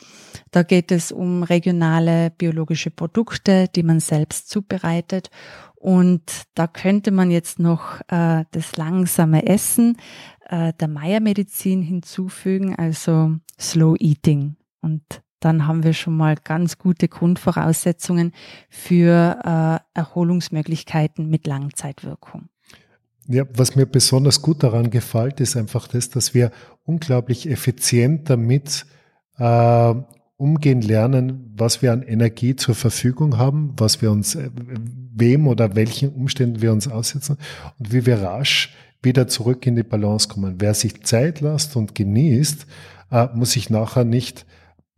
[0.51, 5.29] Da geht es um regionale biologische Produkte, die man selbst zubereitet.
[5.75, 9.97] Und da könnte man jetzt noch äh, das langsame Essen
[10.49, 14.57] äh, der Meiermedizin hinzufügen, also Slow Eating.
[14.81, 15.03] Und
[15.39, 18.33] dann haben wir schon mal ganz gute Grundvoraussetzungen
[18.69, 22.49] für äh, Erholungsmöglichkeiten mit Langzeitwirkung.
[23.27, 26.51] Ja, was mir besonders gut daran gefällt, ist einfach das, dass wir
[26.83, 28.85] unglaublich effizient damit
[29.37, 29.93] äh,
[30.37, 34.49] umgehen lernen, was wir an Energie zur Verfügung haben, was wir uns, äh,
[35.13, 37.37] wem oder welchen Umständen wir uns aussetzen
[37.77, 40.55] und wie wir rasch wieder zurück in die Balance kommen.
[40.59, 42.65] Wer sich Zeit lässt und genießt,
[43.11, 44.45] äh, muss sich nachher nicht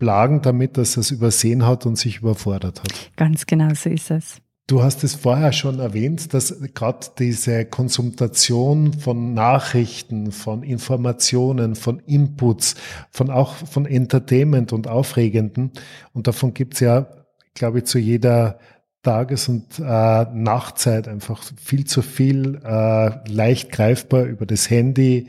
[0.02, 3.12] plagen damit, dass er es übersehen hat und sich überfordert hat.
[3.18, 4.38] Ganz genau so ist es.
[4.66, 12.00] Du hast es vorher schon erwähnt, dass gerade diese Konsumation von Nachrichten, von Informationen, von
[12.00, 12.74] Inputs,
[13.12, 15.72] von auch von Entertainment und Aufregenden,
[16.14, 17.06] und davon gibt's ja,
[17.54, 18.58] glaube ich, zu jeder
[19.04, 25.28] Tages- und äh, Nachtzeit einfach viel zu viel äh, leicht greifbar über das Handy,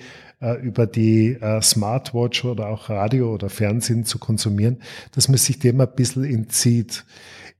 [0.62, 4.78] über die äh, Smartwatch oder auch Radio oder Fernsehen zu konsumieren,
[5.12, 7.04] dass man sich dem ein bisschen entzieht.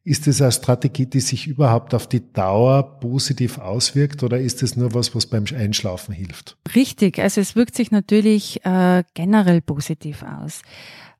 [0.04, 4.76] Ist es eine Strategie, die sich überhaupt auf die Dauer positiv auswirkt oder ist es
[4.76, 6.56] nur was, was beim Einschlafen hilft?
[6.74, 10.62] Richtig, also es wirkt sich natürlich äh, generell positiv aus.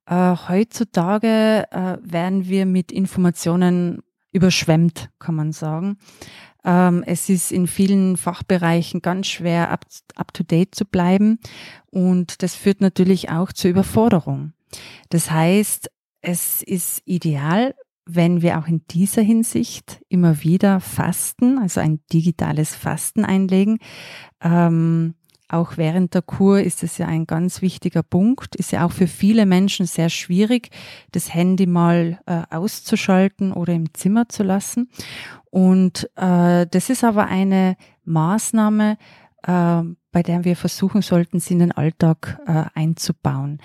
[0.07, 4.03] Äh, heutzutage äh, werden wir mit Informationen
[4.33, 5.99] überschwemmt, kann man sagen.
[6.65, 11.39] Ähm, es ist in vielen Fachbereichen ganz schwer up, up to date zu bleiben
[11.91, 14.53] und das führt natürlich auch zur Überforderung.
[15.11, 15.91] Das heißt,
[16.21, 22.75] es ist ideal, wenn wir auch in dieser Hinsicht immer wieder Fasten, also ein digitales
[22.75, 23.79] Fasten einlegen.
[24.41, 25.15] Ähm,
[25.53, 28.57] auch während der Kur ist es ja ein ganz wichtiger Punkt.
[28.57, 30.71] Ist ja auch für viele Menschen sehr schwierig,
[31.13, 34.91] das Handy mal äh, auszuschalten oder im Zimmer zu lassen.
[35.51, 38.97] Und äh, das ist aber eine Maßnahme,
[39.43, 39.83] äh,
[40.13, 43.59] bei der wir versuchen sollten, sie in den Alltag äh, einzubauen.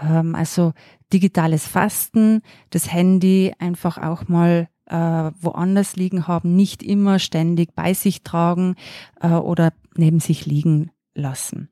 [0.00, 0.72] Ähm, also
[1.12, 7.94] digitales Fasten, das Handy einfach auch mal äh, woanders liegen haben, nicht immer ständig bei
[7.94, 8.74] sich tragen
[9.20, 11.70] äh, oder neben sich liegen lassen,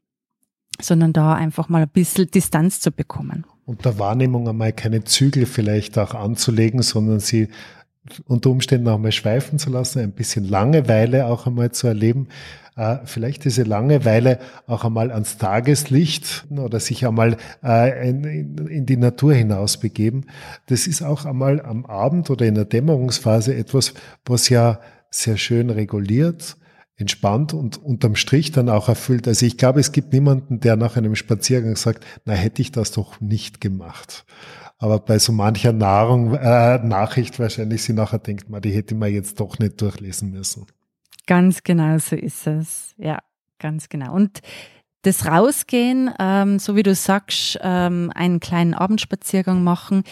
[0.80, 3.45] sondern da einfach mal ein bisschen Distanz zu bekommen.
[3.64, 7.49] Und der Wahrnehmung einmal keine Zügel vielleicht auch anzulegen, sondern sie
[8.26, 12.28] unter Umständen auch mal schweifen zu lassen, ein bisschen Langeweile auch einmal zu erleben.
[12.76, 18.24] Äh, vielleicht diese Langeweile auch einmal ans Tageslicht oder sich einmal äh, in,
[18.68, 20.26] in, die Natur hinaus begeben.
[20.66, 24.80] Das ist auch einmal am Abend oder in der Dämmerungsphase etwas, was ja
[25.11, 26.57] sehr schön reguliert,
[26.99, 29.26] entspannt und unterm Strich dann auch erfüllt.
[29.28, 32.90] Also ich glaube, es gibt niemanden, der nach einem Spaziergang sagt, na hätte ich das
[32.90, 34.26] doch nicht gemacht.
[34.78, 39.12] Aber bei so mancher Nahrung, äh, Nachricht wahrscheinlich sie nachher denkt, man, die hätte man
[39.12, 40.66] jetzt doch nicht durchlesen müssen.
[41.26, 42.94] Ganz genau so ist es.
[42.96, 43.18] Ja,
[43.59, 44.12] ganz genau.
[44.14, 44.40] Und
[45.03, 50.03] das Rausgehen, ähm, so wie du sagst, ähm, einen kleinen Abendspaziergang machen.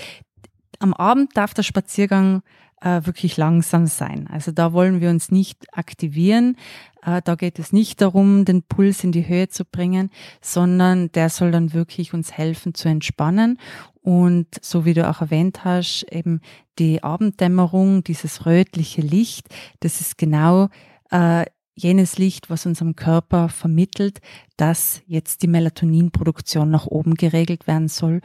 [0.79, 2.43] Am Abend darf der Spaziergang
[2.81, 4.29] äh, wirklich langsam sein.
[4.31, 6.57] Also da wollen wir uns nicht aktivieren.
[7.03, 10.11] Äh, da geht es nicht darum, den Puls in die Höhe zu bringen,
[10.41, 13.59] sondern der soll dann wirklich uns helfen zu entspannen.
[14.03, 16.41] Und so wie du auch erwähnt hast, eben
[16.79, 19.49] die Abenddämmerung, dieses rötliche Licht,
[19.81, 20.69] das ist genau
[21.11, 24.21] äh, jenes Licht, was unserem Körper vermittelt,
[24.57, 28.21] dass jetzt die Melatoninproduktion nach oben geregelt werden soll,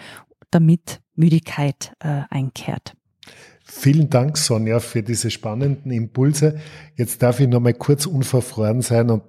[0.51, 2.95] damit Müdigkeit äh, einkehrt.
[3.73, 6.59] Vielen Dank, Sonja, für diese spannenden Impulse.
[6.97, 9.23] Jetzt darf ich noch mal kurz unverfroren sein und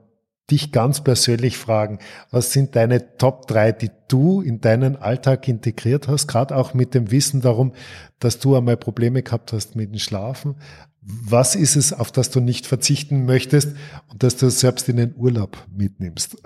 [0.51, 2.01] dich ganz persönlich fragen,
[2.33, 6.93] was sind deine Top 3, die du in deinen Alltag integriert hast, gerade auch mit
[6.93, 7.73] dem Wissen darum,
[8.19, 10.57] dass du einmal Probleme gehabt hast mit dem Schlafen.
[11.01, 13.77] Was ist es, auf das du nicht verzichten möchtest
[14.09, 16.37] und dass du selbst in den Urlaub mitnimmst?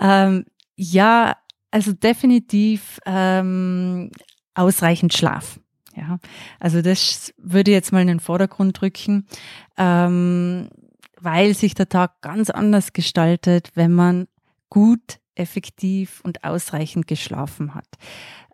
[0.00, 0.44] ähm,
[0.74, 1.36] ja,
[1.70, 4.10] also definitiv ähm,
[4.58, 5.60] ausreichend Schlaf.
[5.96, 6.18] Ja,
[6.60, 9.26] also das würde ich jetzt mal in den Vordergrund drücken,
[9.76, 10.68] ähm,
[11.20, 14.28] weil sich der Tag ganz anders gestaltet, wenn man
[14.70, 17.86] gut, effektiv und ausreichend geschlafen hat.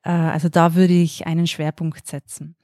[0.05, 2.57] Äh, also da würde ich einen Schwerpunkt setzen.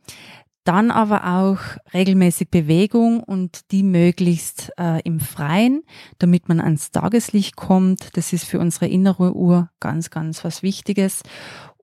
[0.64, 1.58] Dann aber auch
[1.94, 5.82] regelmäßig Bewegung und die möglichst äh, im Freien,
[6.18, 8.16] damit man ans Tageslicht kommt.
[8.16, 11.22] Das ist für unsere innere Uhr ganz, ganz was Wichtiges.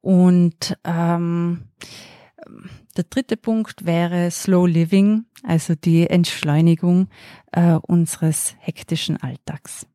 [0.08, 1.68] Und ähm,
[2.96, 7.10] der dritte Punkt wäre Slow Living, also die Entschleunigung
[7.52, 9.86] äh, unseres hektischen Alltags.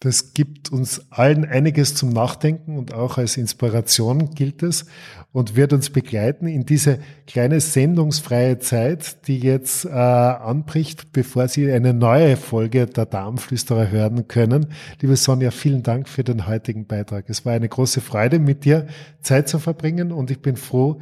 [0.00, 4.86] Das gibt uns allen einiges zum Nachdenken und auch als Inspiration gilt es
[5.32, 11.68] und wird uns begleiten in diese kleine sendungsfreie Zeit, die jetzt äh, anbricht, bevor Sie
[11.72, 14.66] eine neue Folge der Darmflüsterer hören können.
[15.00, 17.28] Liebe Sonja, vielen Dank für den heutigen Beitrag.
[17.28, 18.86] Es war eine große Freude, mit dir
[19.20, 21.00] Zeit zu verbringen und ich bin froh,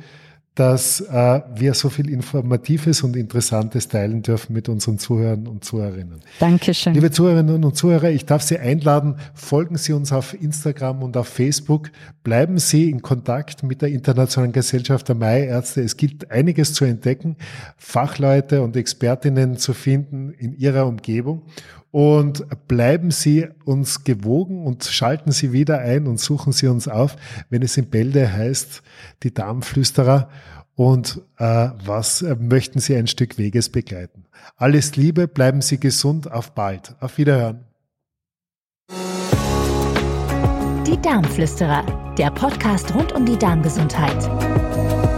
[0.57, 6.23] dass äh, wir so viel Informatives und Interessantes teilen dürfen mit unseren Zuhörern und Zuhörerinnen.
[6.41, 6.95] Dankeschön.
[6.95, 11.29] Liebe Zuhörerinnen und Zuhörer, ich darf Sie einladen, folgen Sie uns auf Instagram und auf
[11.29, 11.91] Facebook,
[12.25, 15.83] bleiben Sie in Kontakt mit der Internationalen Gesellschaft der Maiärzte.
[15.83, 17.37] Es gibt einiges zu entdecken,
[17.77, 21.43] Fachleute und Expertinnen zu finden in Ihrer Umgebung
[21.97, 27.17] und bleiben Sie uns gewogen und schalten Sie wieder ein und suchen Sie uns auf,
[27.49, 28.83] wenn es in Bälde heißt,
[29.23, 30.29] die Darmflüsterer.
[30.75, 34.27] und äh, was äh, möchten Sie ein Stück Weges begleiten.
[34.59, 36.95] Alles Liebe, bleiben Sie gesund, auf bald.
[37.01, 37.65] Auf Wiederhören.
[40.87, 45.16] Die Darmflüsterer, der Podcast rund um die Darmgesundheit.